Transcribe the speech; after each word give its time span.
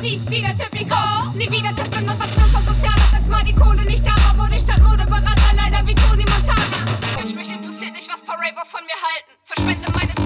nie 0.00 0.20
wieder 0.28 0.56
typico, 0.56 0.96
nie 1.34 1.50
wieder 1.50 1.74
tippen 1.74 2.08
und 2.08 2.18
was 2.18 2.36
noch 2.36 2.60
sozial 2.60 2.94
ist, 2.96 3.14
als 3.14 3.28
mal 3.28 3.44
die 3.44 3.54
Kohle 3.54 3.82
nicht 3.84 4.04
da 4.06 4.10
war, 4.10 4.38
wurde 4.38 4.56
ich 4.56 4.64
dann 4.64 4.82
Modeberater 4.82 5.52
leider 5.56 5.86
wie 5.86 5.94
Tony 5.94 6.24
Montana. 6.24 6.78
Mensch, 7.16 7.34
mich 7.34 7.50
interessiert 7.50 7.92
nicht, 7.92 8.08
was 8.10 8.22
Parabo 8.22 8.62
von 8.66 8.80
mir 8.84 8.98
halten. 9.02 9.32
Verschwende 9.44 9.90
meine 9.92 10.14
Zeit. 10.14 10.21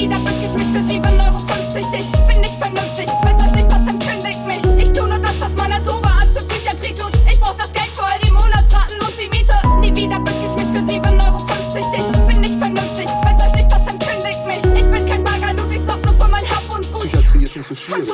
Wieder 0.00 0.18
bück 0.20 0.40
ich 0.42 0.54
mich 0.54 0.68
für 0.68 0.80
7,50 0.80 1.04
Euro. 1.26 1.40
Ich 1.76 2.26
bin 2.26 2.40
nicht 2.40 2.56
vernünftig, 2.58 3.06
wenn's 3.22 3.44
euch 3.44 3.52
nicht 3.52 3.68
passt, 3.68 3.86
dann 3.86 3.98
kündigt 3.98 4.46
mich. 4.46 4.62
Ich 4.80 4.92
tu 4.92 5.04
nur 5.04 5.18
das, 5.18 5.38
was 5.40 5.52
man 5.56 5.70
als 5.70 5.86
Oberarzt 5.86 6.38
für 6.38 6.44
Psychiatrie 6.44 6.94
tut. 6.94 7.12
Ich 7.30 7.38
brauch 7.38 7.56
das 7.58 7.70
Geld 7.72 7.92
für 7.94 8.04
all 8.04 8.18
die 8.24 8.30
Monatsraten 8.30 8.96
und 8.98 9.14
die 9.20 9.28
Miete. 9.28 9.56
Nie 9.80 9.94
wieder 9.94 10.18
bück 10.20 10.40
ich 10.40 10.56
mich 10.56 10.68
für 10.72 10.84
7,50 10.88 11.04
Euro. 11.26 11.40
Ich 11.76 12.26
bin 12.26 12.40
nicht 12.40 12.58
vernünftig, 12.58 13.08
wenn's 13.24 13.42
euch 13.44 13.52
nicht 13.52 13.68
passt, 13.68 13.88
dann 13.88 13.98
kündigt 13.98 14.42
mich. 14.46 14.64
Ich 14.80 14.88
bin 14.90 15.06
kein 15.06 15.22
Bagger, 15.22 15.52
du 15.54 15.68
ich 15.70 15.82
sorg 15.86 16.02
nur 16.02 16.14
für 16.14 16.28
mein 16.28 16.48
Hab 16.48 16.64
und 16.74 16.92
Gut. 16.92 17.02
Psychiatrie 17.02 17.44
ist 17.44 17.56
nicht 17.56 17.68
so 17.68 17.74
schwierig. 17.74 18.08